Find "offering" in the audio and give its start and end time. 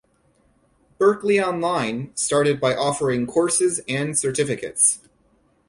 2.75-3.27